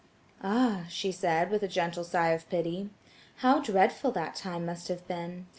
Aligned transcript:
"Ah!" 0.41 0.85
she 0.89 1.11
said, 1.11 1.51
with 1.51 1.61
a 1.61 1.67
gentle 1.67 2.03
sigh 2.03 2.29
of 2.29 2.49
pity, 2.49 2.89
"how 3.45 3.59
dreadful 3.61 4.09
that 4.13 4.33
time 4.33 4.65
must 4.65 4.87
have 4.87 5.07
been. 5.07 5.45